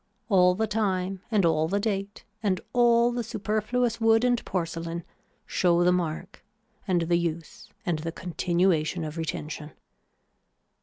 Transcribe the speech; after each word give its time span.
All 0.29 0.55
the 0.55 0.65
time 0.65 1.21
and 1.29 1.45
all 1.45 1.67
the 1.67 1.79
date 1.79 2.25
and 2.41 2.59
all 2.73 3.11
the 3.11 3.23
superfluous 3.23 4.01
wood 4.01 4.23
and 4.23 4.43
porcelain 4.43 5.03
show 5.45 5.83
the 5.83 5.91
mark 5.91 6.43
and 6.87 7.01
the 7.03 7.17
use 7.17 7.69
and 7.85 7.99
the 7.99 8.11
continuation 8.11 9.03
of 9.03 9.15
retention. 9.15 9.73